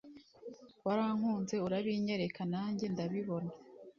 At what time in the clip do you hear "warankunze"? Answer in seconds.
0.85-1.55